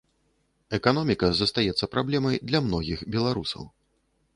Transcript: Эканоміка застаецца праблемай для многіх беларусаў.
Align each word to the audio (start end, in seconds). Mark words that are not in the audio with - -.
Эканоміка 0.77 1.29
застаецца 1.41 1.85
праблемай 1.95 2.35
для 2.49 2.67
многіх 2.67 3.09
беларусаў. 3.19 3.63